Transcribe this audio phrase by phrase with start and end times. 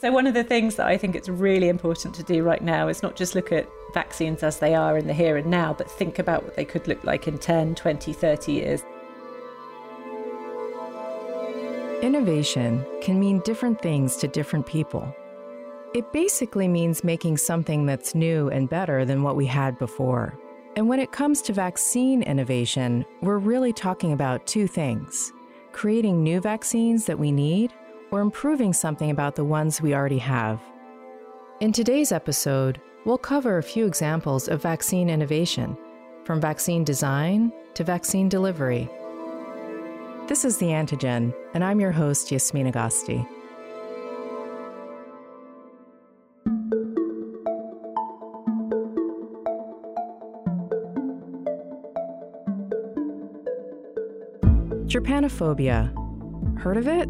[0.00, 2.86] So, one of the things that I think it's really important to do right now
[2.86, 5.90] is not just look at vaccines as they are in the here and now, but
[5.90, 8.84] think about what they could look like in 10, 20, 30 years.
[12.00, 15.12] Innovation can mean different things to different people.
[15.94, 20.38] It basically means making something that's new and better than what we had before.
[20.76, 25.32] And when it comes to vaccine innovation, we're really talking about two things
[25.72, 27.72] creating new vaccines that we need
[28.10, 30.60] or improving something about the ones we already have.
[31.60, 35.76] In today's episode, we'll cover a few examples of vaccine innovation,
[36.24, 38.88] from vaccine design to vaccine delivery.
[40.28, 43.26] This is The Antigen, and I'm your host, Yasmeen Agosti.
[54.86, 55.92] Trypanophobia.
[56.58, 57.08] Heard of it?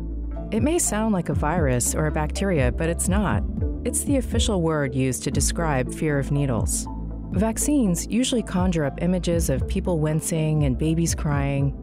[0.50, 3.42] It may sound like a virus or a bacteria, but it's not.
[3.84, 6.86] It's the official word used to describe fear of needles.
[7.32, 11.74] Vaccines usually conjure up images of people wincing and babies crying.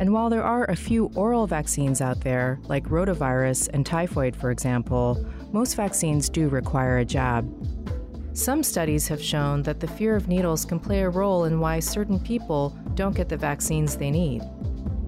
[0.00, 4.50] And while there are a few oral vaccines out there, like rotavirus and typhoid, for
[4.50, 7.48] example, most vaccines do require a jab.
[8.32, 11.78] Some studies have shown that the fear of needles can play a role in why
[11.78, 14.42] certain people don't get the vaccines they need.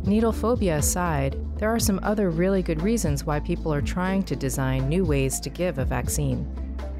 [0.05, 1.35] Needle phobia aside,
[1.65, 5.41] there are some other really good reasons why people are trying to design new ways
[5.41, 6.47] to give a vaccine.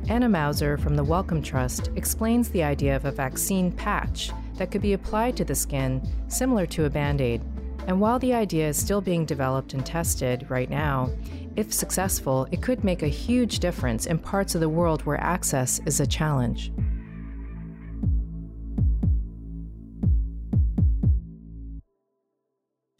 [0.09, 4.81] Anna Mouser from the Wellcome Trust explains the idea of a vaccine patch that could
[4.81, 7.43] be applied to the skin, similar to a band aid.
[7.89, 11.11] And while the idea is still being developed and tested right now,
[11.57, 15.79] if successful, it could make a huge difference in parts of the world where access
[15.85, 16.73] is a challenge.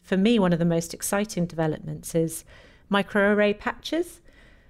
[0.05, 2.45] For me, one of the most exciting developments is
[2.91, 4.21] microarray patches.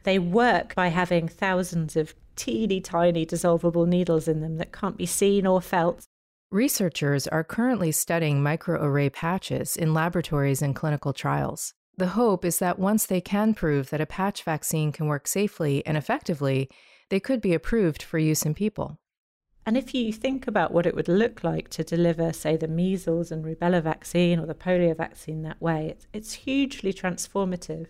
[0.04, 5.06] They work by having thousands of teeny tiny dissolvable needles in them that can't be
[5.06, 6.06] seen or felt.
[6.52, 11.74] Researchers are currently studying microarray patches in laboratories and clinical trials.
[11.98, 15.86] The hope is that once they can prove that a patch vaccine can work safely
[15.86, 16.70] and effectively,
[17.10, 19.00] they could be approved for use in people.
[19.66, 23.32] And if you think about what it would look like to deliver, say, the measles
[23.32, 27.88] and rubella vaccine or the polio vaccine that way, it's, it's hugely transformative.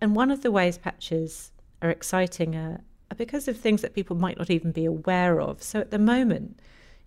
[0.00, 4.16] And one of the ways patches are exciting are, are because of things that people
[4.16, 5.62] might not even be aware of.
[5.62, 6.58] So at the moment,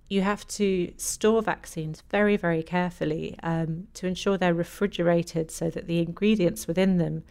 [0.07, 5.87] you have to store vaccines very, very carefully um, to ensure they're refrigerated so that
[5.87, 7.23] the ingredients within them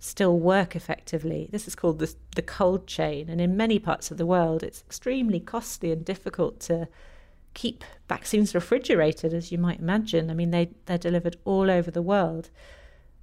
[0.00, 1.48] still work effectively.
[1.52, 4.80] This is called the, the cold chain, and in many parts of the world, it's
[4.80, 6.88] extremely costly and difficult to
[7.52, 10.30] keep vaccines refrigerated, as you might imagine.
[10.30, 12.48] I mean, they, they're delivered all over the world.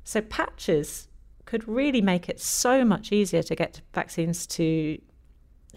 [0.04, 1.08] So, patches
[1.46, 5.02] could really make it so much easier to get vaccines to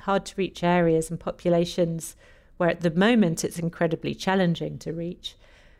[0.00, 2.16] hard to reach areas and populations
[2.56, 5.36] where at the moment it's incredibly challenging to reach.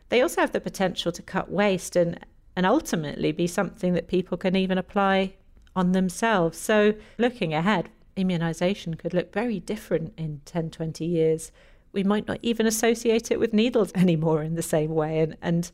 [0.09, 2.19] They also have the potential to cut waste and
[2.55, 5.33] and ultimately be something that people can even apply
[5.75, 6.57] on themselves.
[6.57, 11.51] So, looking ahead, immunization could look very different in 10, 20 years.
[11.93, 15.19] We might not even associate it with needles anymore in the same way.
[15.19, 15.71] And, and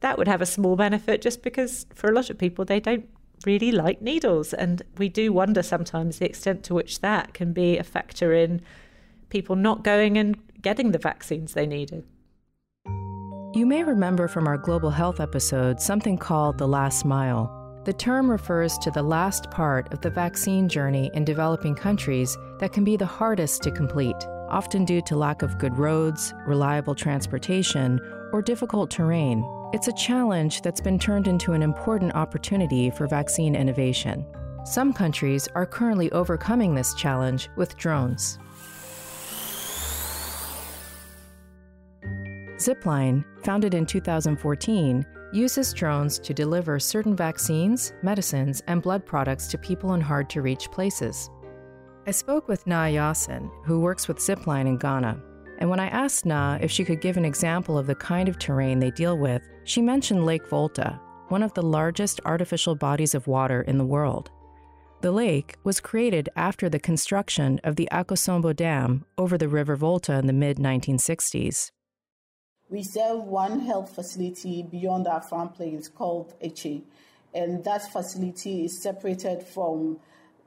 [0.00, 3.08] that would have a small benefit just because for a lot of people, they don't
[3.46, 4.54] really like needles.
[4.54, 8.62] And we do wonder sometimes the extent to which that can be a factor in
[9.28, 12.04] people not going and getting the vaccines they needed.
[13.54, 17.80] You may remember from our global health episode something called the last mile.
[17.84, 22.72] The term refers to the last part of the vaccine journey in developing countries that
[22.72, 24.16] can be the hardest to complete,
[24.48, 28.00] often due to lack of good roads, reliable transportation,
[28.32, 29.44] or difficult terrain.
[29.72, 34.26] It's a challenge that's been turned into an important opportunity for vaccine innovation.
[34.64, 38.36] Some countries are currently overcoming this challenge with drones.
[42.64, 45.04] Zipline, founded in 2014,
[45.34, 50.40] uses drones to deliver certain vaccines, medicines, and blood products to people in hard to
[50.40, 51.28] reach places.
[52.06, 55.22] I spoke with Naa Yawson, who works with Zipline in Ghana.
[55.58, 58.38] And when I asked Na if she could give an example of the kind of
[58.38, 63.26] terrain they deal with, she mentioned Lake Volta, one of the largest artificial bodies of
[63.26, 64.30] water in the world.
[65.02, 70.14] The lake was created after the construction of the Akosombo Dam over the River Volta
[70.14, 71.70] in the mid 1960s.
[72.74, 76.82] We serve one health facility beyond Afram Plains called Eche,
[77.32, 80.00] and that facility is separated from,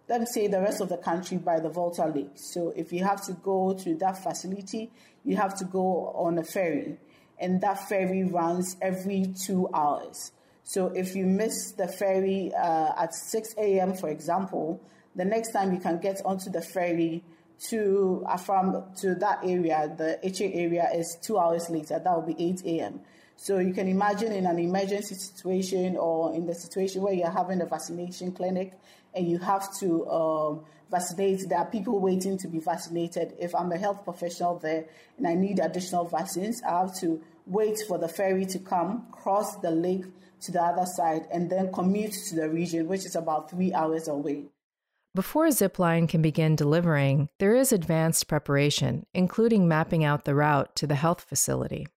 [0.09, 2.31] let me say, the rest of the country by the Volta Lake.
[2.35, 4.91] So if you have to go to that facility,
[5.23, 6.97] you have to go on a ferry,
[7.39, 10.33] and that ferry runs every two hours.
[10.65, 14.81] So if you miss the ferry uh, at 6 a.m., for example,
[15.17, 17.23] The next time you can get onto the ferry
[17.69, 21.99] to Afram to that area, the HA area is two hours later.
[21.99, 23.01] That will be 8 a.m.
[23.35, 27.61] So you can imagine in an emergency situation or in the situation where you're having
[27.61, 28.73] a vaccination clinic
[29.13, 33.33] and you have to um, vaccinate, there are people waiting to be vaccinated.
[33.39, 34.85] If I'm a health professional there
[35.17, 39.55] and I need additional vaccines, I have to wait for the ferry to come, cross
[39.57, 40.05] the lake
[40.41, 44.07] to the other side, and then commute to the region, which is about three hours
[44.07, 44.45] away.
[45.15, 50.75] Before a Zipline can begin delivering, there is advanced preparation, including mapping out the route
[50.75, 51.87] to the health facility.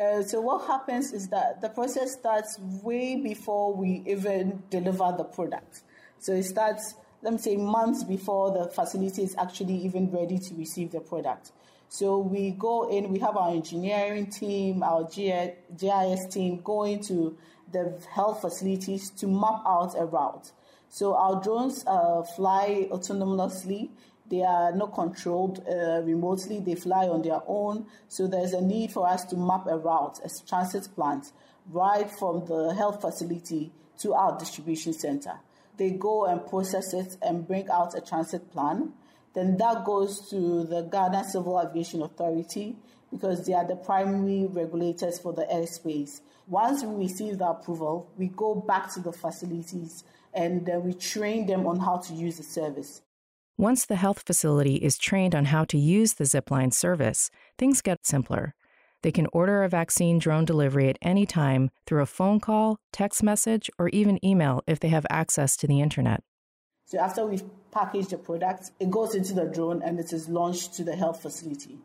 [0.00, 5.24] Uh, so what happens is that the process starts way before we even deliver the
[5.24, 5.82] product.
[6.18, 10.54] So it starts, let me say, months before the facility is actually even ready to
[10.54, 11.52] receive the product.
[11.88, 17.38] So we go in, we have our engineering team, our GIS team going to
[17.72, 20.50] the health facilities to map out a route.
[20.96, 23.90] So our drones uh, fly autonomously.
[24.30, 26.60] They are not controlled uh, remotely.
[26.60, 27.84] They fly on their own.
[28.08, 31.32] So there's a need for us to map a route, a transit plant,
[31.70, 35.34] right from the health facility to our distribution center.
[35.76, 38.94] They go and process it and bring out a transit plan.
[39.34, 42.74] Then that goes to the Ghana Civil Aviation Authority
[43.12, 46.22] because they are the primary regulators for the airspace.
[46.48, 50.04] Once we receive the approval, we go back to the facilities
[50.36, 53.02] and uh, we train them on how to use the service.
[53.58, 58.06] Once the health facility is trained on how to use the Zipline service, things get
[58.06, 58.54] simpler.
[59.02, 63.22] They can order a vaccine drone delivery at any time through a phone call, text
[63.22, 66.22] message, or even email if they have access to the internet.
[66.84, 70.74] So after we've packaged the product, it goes into the drone and it is launched
[70.74, 71.78] to the health facility.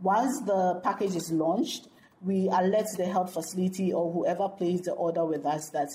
[0.00, 1.88] Once the package is launched,
[2.20, 5.90] we alert the health facility or whoever placed the order with us that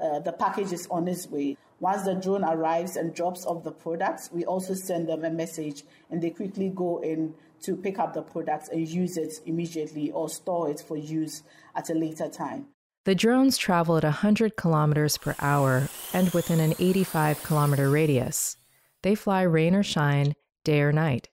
[0.00, 1.56] uh, the package is on its way.
[1.80, 5.82] Once the drone arrives and drops off the products, we also send them a message
[6.10, 10.28] and they quickly go in to pick up the products and use it immediately or
[10.28, 11.42] store it for use
[11.74, 12.66] at a later time.
[13.04, 18.56] The drones travel at 100 kilometers per hour and within an 85 kilometer radius.
[19.02, 20.34] They fly rain or shine,
[20.64, 21.28] day or night.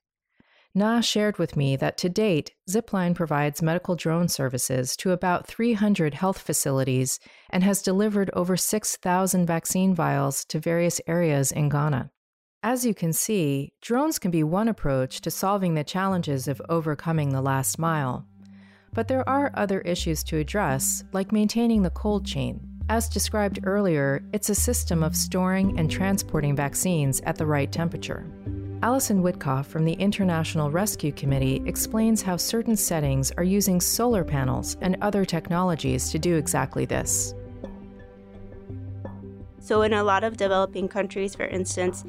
[0.80, 6.14] Naa shared with me that to date, Zipline provides medical drone services to about 300
[6.14, 12.12] health facilities and has delivered over 6,000 vaccine vials to various areas in Ghana.
[12.64, 17.31] As you can see, drones can be one approach to solving the challenges of overcoming
[17.31, 18.26] the last mile.
[18.94, 22.62] But there are other issues to address, like maintaining the cold chain.
[22.88, 28.26] As described earlier, it's a system of storing and transporting vaccines at the right temperature.
[28.81, 34.78] Alison Witkoff from the International Rescue Committee explains how certain settings are using solar panels
[34.80, 37.36] and other technologies to do exactly this.
[39.60, 42.06] So, in a lot of developing countries, for instance,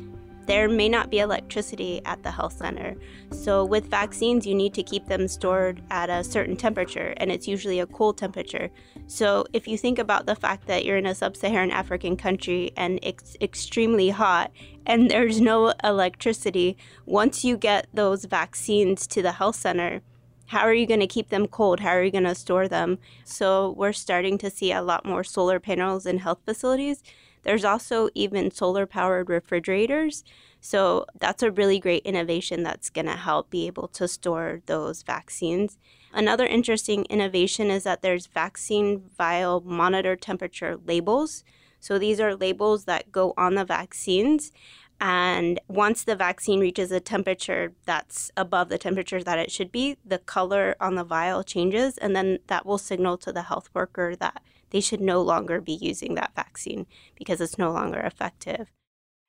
[0.51, 2.97] there may not be electricity at the health center.
[3.31, 7.47] So, with vaccines, you need to keep them stored at a certain temperature, and it's
[7.47, 8.69] usually a cool temperature.
[9.07, 12.73] So, if you think about the fact that you're in a sub Saharan African country
[12.77, 14.51] and it's extremely hot
[14.87, 16.77] and there's no electricity,
[17.07, 20.03] once you get those vaccines to the health center,
[20.47, 21.79] how are you going to keep them cold?
[21.79, 22.99] How are you going to store them?
[23.23, 27.05] So, we're starting to see a lot more solar panels in health facilities
[27.43, 30.25] there's also even solar powered refrigerators.
[30.61, 35.03] So that's a really great innovation that's going to help be able to store those
[35.03, 35.79] vaccines.
[36.13, 41.45] Another interesting innovation is that there's vaccine vial monitor temperature labels.
[41.79, 44.53] So these are labels that go on the vaccines.
[45.01, 49.97] And once the vaccine reaches a temperature that's above the temperature that it should be,
[50.05, 51.97] the color on the vial changes.
[51.97, 55.73] And then that will signal to the health worker that they should no longer be
[55.73, 58.71] using that vaccine because it's no longer effective.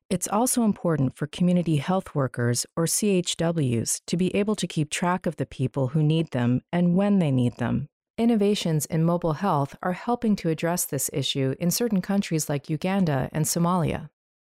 [0.10, 5.26] It's also important for community health workers, or CHWs, to be able to keep track
[5.26, 7.88] of the people who need them and when they need them.
[8.18, 13.30] Innovations in mobile health are helping to address this issue in certain countries like Uganda
[13.32, 14.10] and Somalia.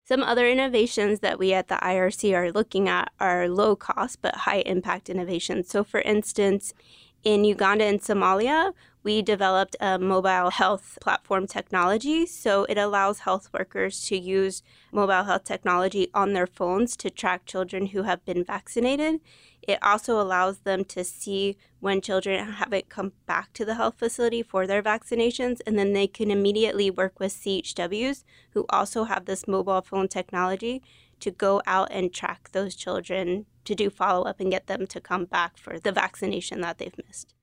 [0.09, 4.35] Some other innovations that we at the IRC are looking at are low cost but
[4.35, 5.68] high impact innovations.
[5.68, 6.75] So, for instance,
[7.24, 8.72] in Uganda and Somalia,
[9.02, 12.26] we developed a mobile health platform technology.
[12.26, 14.62] So it allows health workers to use
[14.92, 19.20] mobile health technology on their phones to track children who have been vaccinated.
[19.62, 24.42] It also allows them to see when children haven't come back to the health facility
[24.42, 29.46] for their vaccinations, and then they can immediately work with CHWs who also have this
[29.46, 30.82] mobile phone technology
[31.20, 35.00] to go out and track those children to do follow up and get them to
[35.00, 37.34] come back for the vaccination that they've missed.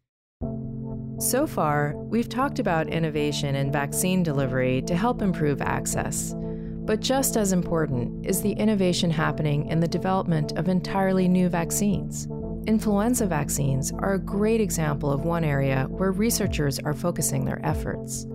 [1.19, 6.36] So far, we've talked about innovation in vaccine delivery to help improve access.
[6.38, 12.27] But just as important is the innovation happening in the development of entirely new vaccines.
[12.67, 18.27] Influenza vaccines are a great example of one area where researchers are focusing their efforts.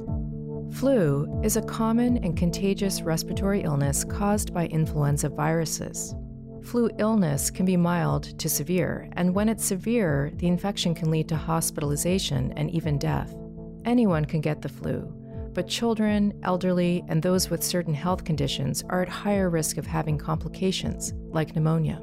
[0.72, 6.14] Flu is a common and contagious respiratory illness caused by influenza viruses.
[6.62, 11.28] Flu illness can be mild to severe, and when it's severe, the infection can lead
[11.28, 13.34] to hospitalization and even death.
[13.84, 15.12] Anyone can get the flu,
[15.52, 20.16] but children, elderly, and those with certain health conditions are at higher risk of having
[20.16, 22.00] complications, like pneumonia.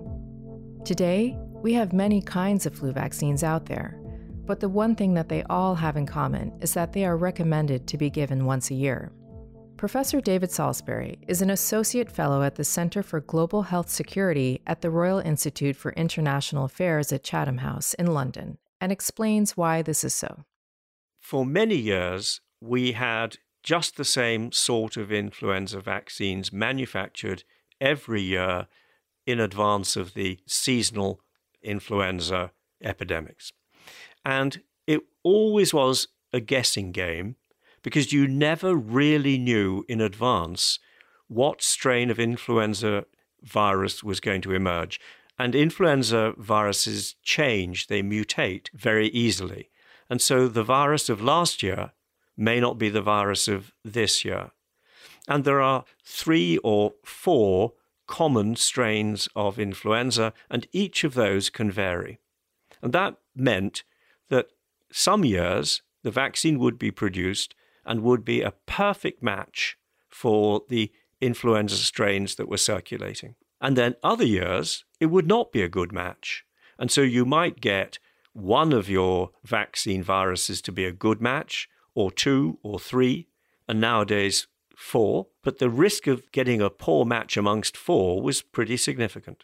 [0.86, 3.99] Today, we have many kinds of flu vaccines out there,
[4.50, 7.86] but the one thing that they all have in common is that they are recommended
[7.86, 9.12] to be given once a year.
[9.77, 14.82] Professor David Salisbury is an associate fellow at the Center for Global Health Security at
[14.82, 20.03] the Royal Institute for International Affairs at Chatham House in London and explains why this
[20.03, 20.46] is so.
[21.20, 27.44] For many years, we had just the same sort of influenza vaccines manufactured
[27.79, 28.65] every year
[29.27, 31.22] in advance of the seasonal
[31.62, 32.51] influenza
[32.82, 33.51] epidemics.
[34.29, 37.36] And it always was a guessing game
[37.81, 40.77] because you never really knew in advance
[41.27, 43.05] what strain of influenza
[43.41, 45.00] virus was going to emerge.
[45.39, 49.71] And influenza viruses change, they mutate very easily.
[50.12, 51.93] And so the virus of last year
[52.38, 54.51] may not be the virus of this year.
[55.27, 57.74] And there are three or four
[58.05, 62.19] common strains of influenza, and each of those can vary.
[62.83, 63.83] And that meant
[64.91, 67.55] some years the vaccine would be produced
[67.86, 69.77] and would be a perfect match
[70.10, 70.91] for the
[71.22, 73.36] influenza strains that were circulating.
[73.62, 76.46] And then other years, it would not be a good match.
[76.77, 78.00] And so you might get
[78.34, 83.27] one of your vaccine viruses to be a good match, or two, or three,
[83.67, 85.27] and nowadays four.
[85.43, 89.43] But the risk of getting a poor match amongst four was pretty significant.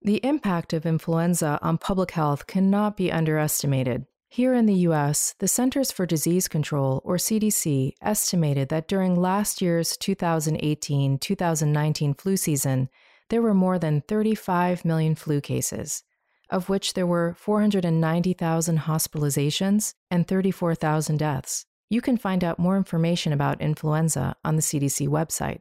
[0.00, 4.06] The impact of influenza on public health cannot be underestimated.
[4.34, 9.62] Here in the US, the Centers for Disease Control, or CDC, estimated that during last
[9.62, 12.88] year's 2018 2019 flu season,
[13.30, 16.02] there were more than 35 million flu cases,
[16.50, 21.66] of which there were 490,000 hospitalizations and 34,000 deaths.
[21.88, 25.60] You can find out more information about influenza on the CDC website.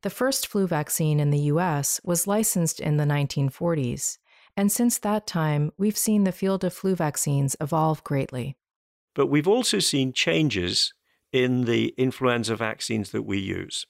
[0.00, 4.16] The first flu vaccine in the US was licensed in the 1940s,
[4.56, 8.56] and since that time, we've seen the field of flu vaccines evolve greatly.
[9.14, 10.92] But we've also seen changes
[11.32, 13.86] in the influenza vaccines that we use.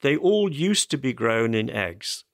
[0.00, 2.24] They all used to be grown in eggs,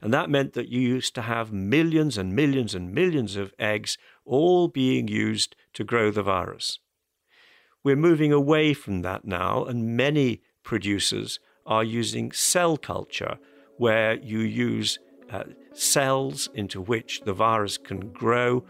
[0.00, 3.96] and that meant that you used to have millions and millions and millions of eggs
[4.24, 6.78] all being used to grow the virus.
[7.82, 13.38] We're moving away from that now, and many producers are using cell culture,
[13.76, 14.98] where you use
[15.30, 18.64] uh, cells into which the virus can grow.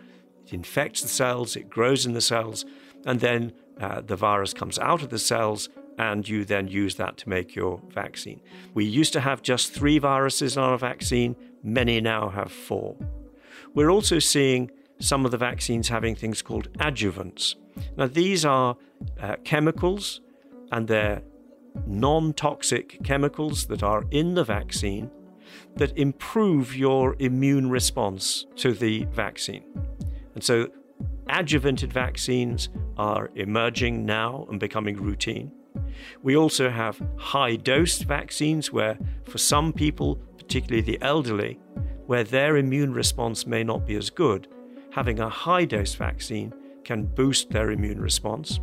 [0.47, 2.65] It infects the cells, it grows in the cells,
[3.05, 5.69] and then uh, the virus comes out of the cells
[5.99, 8.41] and you then use that to make your vaccine.
[8.75, 12.97] We used to have just three viruses on a vaccine, many now have four.
[13.75, 17.55] We're also seeing some of the vaccines having things called adjuvants.
[17.97, 18.77] Now, these are
[19.21, 20.21] uh, chemicals
[20.73, 21.23] and they're
[21.87, 25.11] non toxic chemicals that are in the vaccine
[25.77, 29.65] that improve your immune response to the vaccine.
[30.35, 30.69] And so,
[31.29, 35.51] adjuvanted vaccines are emerging now and becoming routine.
[36.23, 41.59] We also have high dose vaccines where, for some people, particularly the elderly,
[42.07, 44.49] where their immune response may not be as good,
[44.91, 46.53] having a high dose vaccine
[46.85, 48.61] can boost their immune response.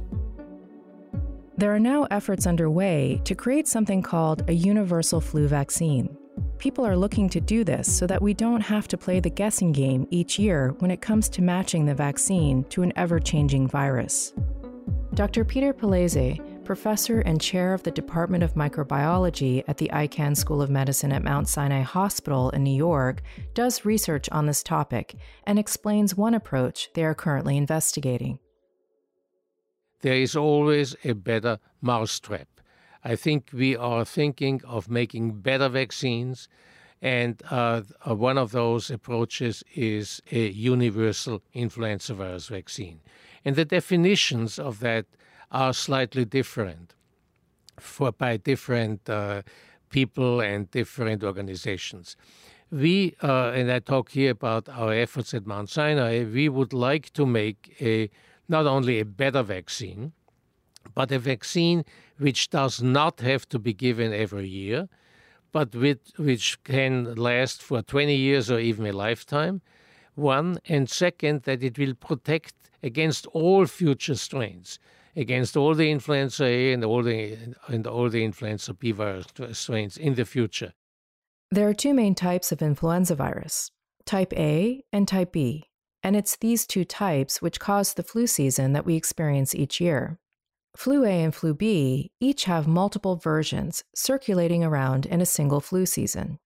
[1.58, 6.18] There are now efforts underway to create something called a universal flu vaccine.
[6.58, 9.72] People are looking to do this so that we don't have to play the guessing
[9.72, 14.34] game each year when it comes to matching the vaccine to an ever changing virus.
[15.14, 15.44] Dr.
[15.44, 20.70] Peter Palese professor and chair of the Department of Microbiology at the Icahn School of
[20.70, 23.22] Medicine at Mount Sinai Hospital in New York,
[23.54, 28.40] does research on this topic and explains one approach they are currently investigating.
[30.02, 32.48] There is always a better mousetrap.
[33.04, 36.48] I think we are thinking of making better vaccines,
[37.02, 43.00] and uh, uh one of those approaches is a universal influenza virus vaccine.
[43.44, 45.06] And the definitions of that
[45.52, 46.94] are slightly different
[47.80, 49.42] for by different uh,
[49.90, 52.16] people and different organizations.
[52.72, 57.12] We, uh, and I talk here about our efforts at Mount Sinai, we would like
[57.14, 58.10] to make a
[58.48, 60.14] not only a better vaccine,
[60.94, 61.84] but a vaccine
[62.18, 64.88] which does not have to be given every year,
[65.52, 69.62] but with, which can last for 20 years or even a lifetime.
[70.16, 74.80] One, and second, that it will protect against all future strains,
[75.16, 79.98] against all the influenza A and all the, and all the influenza B virus strains
[79.98, 80.74] in the future.
[81.50, 83.72] There are two main types of influenza virus
[84.06, 85.66] type A and type B,
[86.02, 90.18] and it's these two types which cause the flu season that we experience each year.
[90.76, 95.86] Flu A and Flu B each have multiple versions circulating around in a single flu
[95.86, 96.40] season.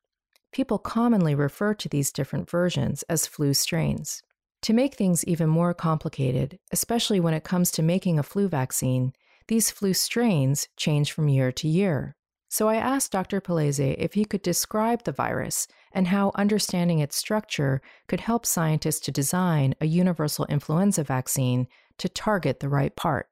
[0.52, 4.22] People commonly refer to these different versions as flu strains.
[4.64, 9.14] To make things even more complicated, especially when it comes to making a flu vaccine,
[9.48, 12.16] these flu strains change from year to year.
[12.50, 13.42] So I asked Dr.
[13.42, 19.02] Palese if he could describe the virus and how understanding its structure could help scientists
[19.02, 21.68] to design a universal influenza vaccine
[21.98, 23.28] to target the right part.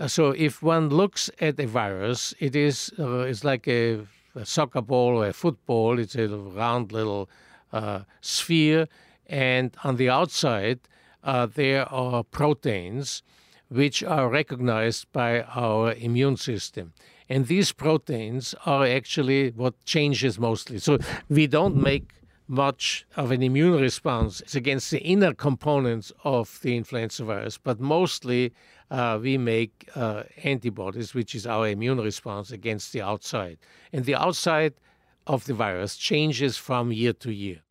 [0.00, 4.00] Uh, so if one looks at a virus, it is uh, it's like a,
[4.34, 5.98] a, soccer ball or a football.
[5.98, 7.28] It's a round little
[7.70, 8.88] uh, sphere,
[9.26, 10.80] and on the outside
[11.22, 13.22] uh, there are proteins
[13.68, 16.94] which are recognized by our immune system.
[17.28, 20.78] And these proteins are actually what changes mostly.
[20.78, 22.14] So we don't make
[22.48, 28.52] much of an immune response against the inner components of the influenza virus, but mostly
[28.90, 33.58] uh, we make uh, antibodies, which is our immune response against the outside.
[33.92, 34.74] And the outside
[35.26, 37.62] of the virus changes from year to year.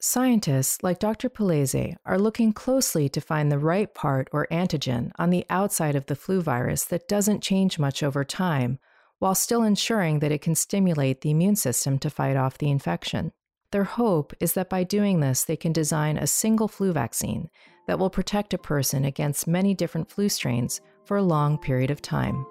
[0.00, 1.28] Scientists like Dr.
[1.28, 6.06] Palese are looking closely to find the right part or antigen on the outside of
[6.06, 8.78] the flu virus that doesn't change much over time,
[9.18, 13.32] while still ensuring that it can stimulate the immune system to fight off the infection.
[13.72, 17.50] Their hope is that by doing this, they can design a single flu vaccine
[17.88, 22.02] that will protect a person against many different flu strains for a long period of
[22.02, 22.46] time.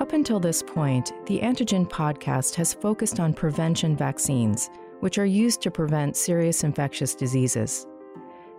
[0.00, 5.60] Up until this point, the Antigen podcast has focused on prevention vaccines, which are used
[5.60, 7.86] to prevent serious infectious diseases.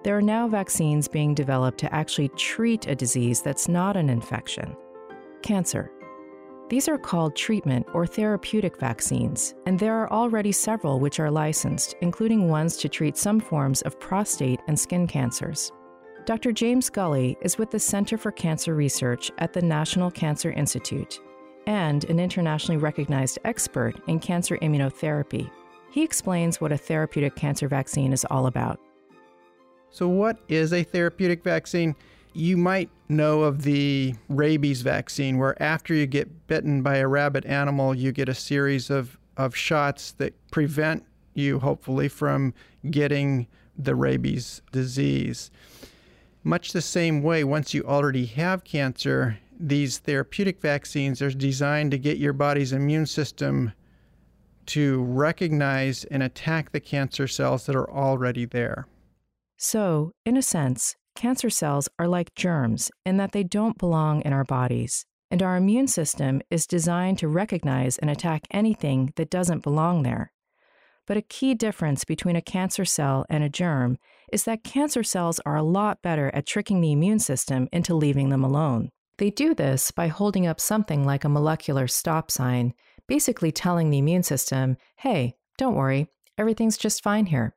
[0.04, 4.78] There are now vaccines being developed to actually treat a disease that's not an infection
[5.42, 5.92] cancer.
[6.72, 11.96] These are called treatment or therapeutic vaccines, and there are already several which are licensed,
[12.00, 15.74] including ones to treat some forms of prostate and skin cancers.
[16.24, 16.54] Dr.
[16.54, 21.20] James Gulley is with the Center for Cancer Research at the National Cancer Institute
[21.68, 25.52] and an internationally recognized expert in cancer immunotherapy.
[25.92, 28.80] He explains what a therapeutic cancer vaccine is all about.
[29.90, 31.98] So, what is a therapeutic vaccine?
[32.34, 37.46] You might know of the rabies vaccine, where after you get bitten by a rabid
[37.46, 42.54] animal, you get a series of, of shots that prevent you, hopefully, from
[42.90, 45.52] getting the rabies disease.
[46.44, 51.98] Much the same way, once you already have cancer, these therapeutic vaccines are designed to
[51.98, 53.74] get your body's immune system
[54.66, 58.88] to recognize and attack the cancer cells that are already there.
[59.58, 64.34] So, in a sense, Cancer cells are like germs in that they don't belong in
[64.34, 69.64] our bodies, and our immune system is designed to recognize and attack anything that doesn't
[69.64, 70.32] belong there.
[71.08, 73.98] But a key difference between a cancer cell and a germ
[74.32, 78.30] is that cancer cells are a lot better at tricking the immune system into leaving
[78.30, 78.90] them alone.
[79.18, 82.74] They do this by holding up something like a molecular stop sign,
[83.08, 87.56] basically telling the immune system, hey, don't worry, everything's just fine here.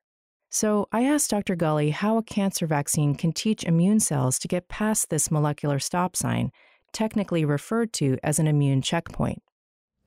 [0.54, 1.56] So I asked Dr.
[1.56, 6.14] Gulley how a cancer vaccine can teach immune cells to get past this molecular stop
[6.14, 6.52] sign,
[6.92, 9.42] technically referred to as an immune checkpoint.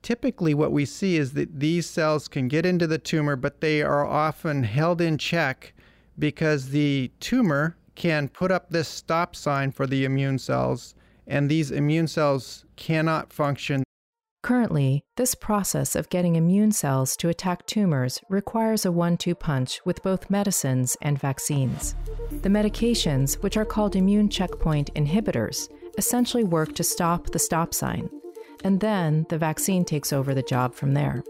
[0.00, 3.82] Typically, what we see is that these cells can get into the tumor, but they
[3.82, 5.74] are often held in check
[6.18, 10.94] because the tumor can put up this stop sign for the immune cells,
[11.26, 13.82] and these immune cells cannot function
[14.48, 19.84] Currently, this process of getting immune cells to attack tumors requires a one two punch
[19.84, 21.94] with both medicines and vaccines.
[22.30, 28.08] The medications, which are called immune checkpoint inhibitors, essentially work to stop the stop sign,
[28.64, 31.22] and then the vaccine takes over the job from there.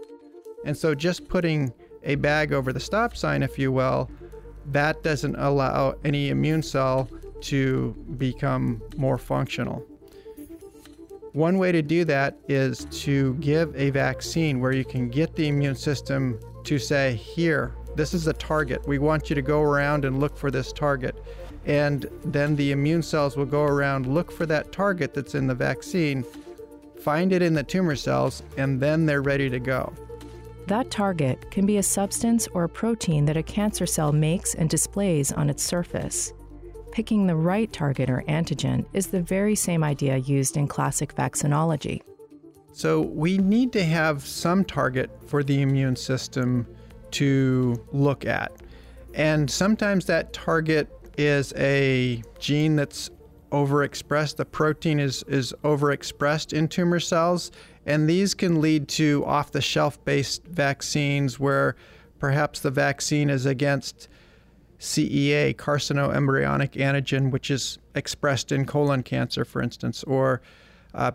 [0.63, 4.09] And so, just putting a bag over the stop sign, if you will,
[4.67, 7.09] that doesn't allow any immune cell
[7.41, 9.85] to become more functional.
[11.33, 15.47] One way to do that is to give a vaccine where you can get the
[15.47, 18.87] immune system to say, here, this is a target.
[18.87, 21.15] We want you to go around and look for this target.
[21.65, 25.53] And then the immune cells will go around, look for that target that's in the
[25.53, 26.25] vaccine,
[26.99, 29.93] find it in the tumor cells, and then they're ready to go.
[30.67, 34.69] That target can be a substance or a protein that a cancer cell makes and
[34.69, 36.33] displays on its surface.
[36.91, 42.01] Picking the right target or antigen is the very same idea used in classic vaccinology.
[42.71, 46.67] So we need to have some target for the immune system
[47.11, 48.51] to look at.
[49.13, 53.09] And sometimes that target is a gene that's
[53.51, 54.35] overexpressed.
[54.37, 57.51] The protein is, is overexpressed in tumor cells.
[57.85, 61.75] And these can lead to off the shelf based vaccines where
[62.19, 64.07] perhaps the vaccine is against
[64.79, 70.41] CEA, carcinoembryonic antigen, which is expressed in colon cancer, for instance, or
[70.93, 71.11] uh,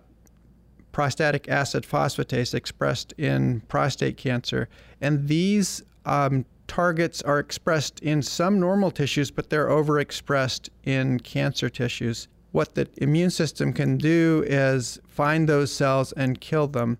[0.92, 4.68] prostatic acid phosphatase expressed in prostate cancer.
[5.00, 11.68] And these um, targets are expressed in some normal tissues, but they're overexpressed in cancer
[11.68, 12.28] tissues.
[12.52, 16.98] What the immune system can do is find those cells and kill them.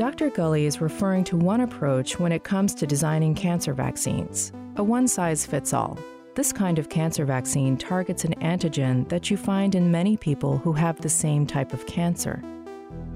[0.00, 0.30] Dr.
[0.30, 5.06] Gulley is referring to one approach when it comes to designing cancer vaccines a one
[5.06, 5.98] size fits all.
[6.34, 10.72] This kind of cancer vaccine targets an antigen that you find in many people who
[10.72, 12.42] have the same type of cancer.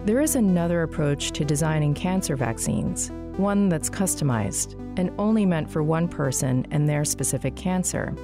[0.05, 5.83] There is another approach to designing cancer vaccines, one that's customized and only meant for
[5.83, 8.15] one person and their specific cancer.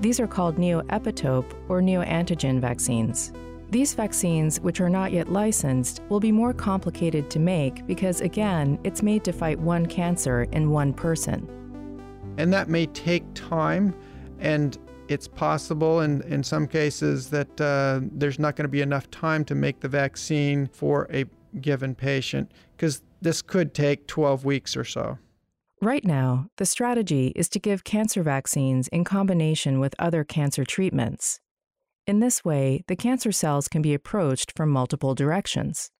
[0.00, 3.32] These are called neoepitope or neoantigen vaccines.
[3.70, 8.78] These vaccines, which are not yet licensed, will be more complicated to make because, again,
[8.82, 11.46] it's made to fight one cancer in one person.
[12.38, 13.94] And that may take time,
[14.38, 14.78] and
[15.08, 19.44] it's possible in, in some cases that uh, there's not going to be enough time
[19.46, 21.26] to make the vaccine for a
[21.60, 25.18] given patient because this could take 12 weeks or so.
[25.80, 31.40] Right now, the strategy is to give cancer vaccines in combination with other cancer treatments.
[32.08, 35.90] In this way, the cancer cells can be approached from multiple directions.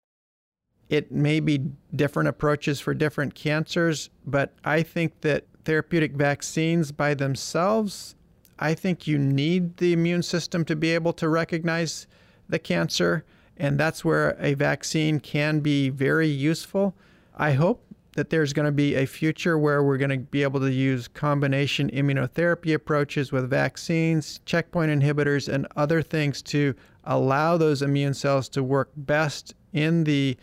[0.88, 7.12] It may be different approaches for different cancers, but I think that therapeutic vaccines by
[7.12, 8.16] themselves,
[8.58, 12.06] I think you need the immune system to be able to recognize
[12.48, 13.26] the cancer,
[13.58, 16.94] and that's where a vaccine can be very useful.
[17.36, 17.84] I hope
[18.18, 21.06] that there's going to be a future where we're going to be able to use
[21.06, 28.48] combination immunotherapy approaches with vaccines, checkpoint inhibitors, and other things to allow those immune cells
[28.48, 30.36] to work best in the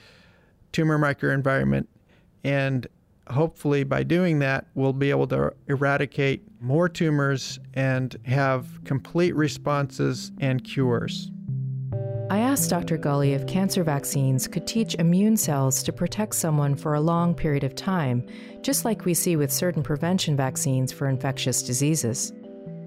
[0.71, 1.85] tumor microenvironment.
[2.45, 2.87] And
[3.29, 10.31] hopefully, by doing that, we'll be able to eradicate more tumors and have complete responses
[10.39, 11.29] and cures.
[12.27, 12.97] I asked Dr.
[12.97, 17.63] Gulley if cancer vaccines could teach immune cells to protect someone for a long period
[17.63, 18.25] of time,
[18.63, 22.33] just like we see with certain prevention vaccines for infectious diseases.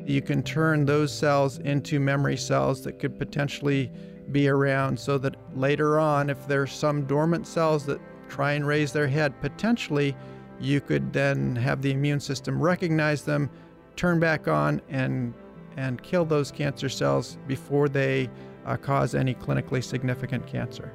[0.04, 3.92] You can turn those cells into memory cells that could potentially
[4.32, 8.92] be around so that later on, if there's some dormant cells that try and raise
[8.92, 10.16] their head, potentially
[10.58, 13.48] you could then have the immune system recognize them,
[13.94, 15.32] turn back on, and,
[15.76, 18.28] and kill those cancer cells before they
[18.68, 20.92] uh, cause any clinically significant cancer.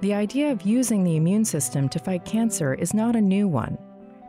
[0.00, 3.76] The idea of using the immune system to fight cancer is not a new one.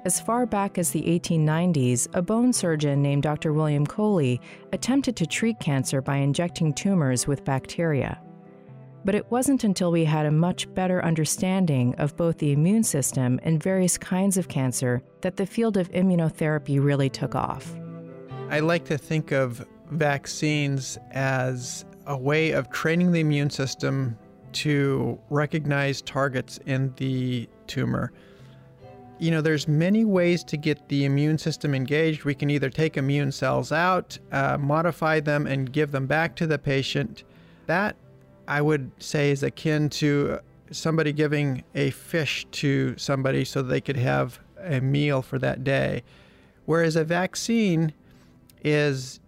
[0.05, 3.53] As far back as the 1890s, a bone surgeon named Dr.
[3.53, 4.39] William Coley
[4.71, 8.21] attempted to treat cancer by injecting tumors with bacteria.
[9.03, 13.39] But it wasn't until we had a much better understanding of both the immune system
[13.43, 17.75] and various kinds of cancer that the field of immunotherapy really took off.
[18.49, 24.17] I like to think of vaccines as a way of training the immune system
[24.53, 28.11] to recognize targets in the tumor.
[29.17, 32.25] You know, there's many ways to get the immune system engaged.
[32.25, 36.47] We can either take immune cells out, uh, modify them, and give them back to
[36.47, 37.23] the patient.
[37.65, 37.95] That,
[38.47, 40.39] I would say, is akin to
[40.71, 46.03] somebody giving a fish to somebody so they could have a meal for that day.
[46.65, 47.93] Whereas a vaccine
[48.63, 49.19] is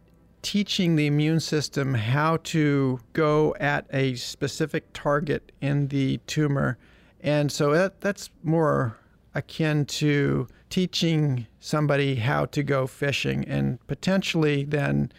[0.42, 6.78] teaching the immune system how to go at a specific target in the tumor.
[7.22, 8.98] And so that, that's more
[9.34, 15.12] akin to teaching somebody how to go fishing, and potentially then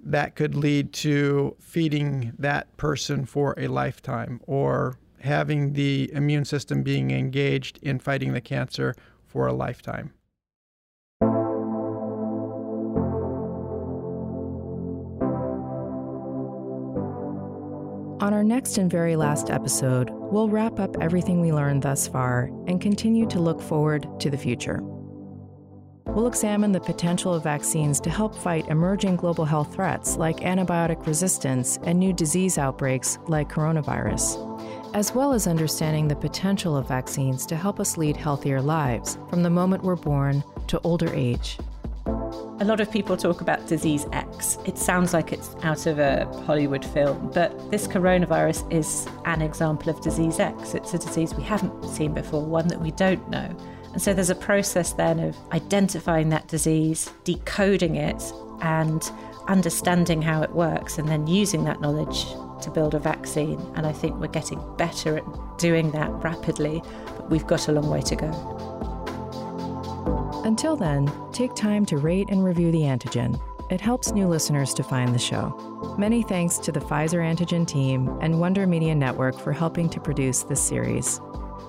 [0.00, 6.82] that could lead to feeding that person for a lifetime or having the immune system
[6.82, 8.94] being engaged in fighting the cancer
[9.26, 10.12] for a lifetime.
[18.46, 23.26] Next and very last episode, we'll wrap up everything we learned thus far and continue
[23.26, 24.80] to look forward to the future.
[26.06, 31.06] We'll examine the potential of vaccines to help fight emerging global health threats like antibiotic
[31.06, 37.44] resistance and new disease outbreaks like coronavirus, as well as understanding the potential of vaccines
[37.46, 41.58] to help us lead healthier lives from the moment we're born to older age.
[42.58, 44.56] A lot of people talk about disease X.
[44.64, 49.90] It sounds like it's out of a Hollywood film, but this coronavirus is an example
[49.90, 50.72] of disease X.
[50.72, 53.54] It's a disease we haven't seen before, one that we don't know.
[53.92, 58.22] And so there's a process then of identifying that disease, decoding it,
[58.62, 59.02] and
[59.48, 62.24] understanding how it works, and then using that knowledge
[62.62, 63.60] to build a vaccine.
[63.74, 66.82] And I think we're getting better at doing that rapidly,
[67.18, 68.75] but we've got a long way to go.
[70.46, 73.40] Until then, take time to rate and review the antigen.
[73.68, 75.96] It helps new listeners to find the show.
[75.98, 80.44] Many thanks to the Pfizer Antigen team and Wonder Media Network for helping to produce
[80.44, 81.20] this series.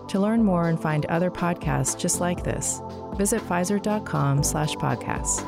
[0.09, 2.79] To learn more and find other podcasts just like this,
[3.15, 5.41] visit Pfizer.com slash podcasts.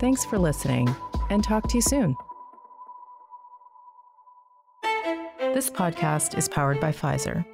[0.00, 0.92] Thanks for listening,
[1.30, 2.16] and talk to you soon.
[5.38, 7.46] This podcast is powered by Pfizer.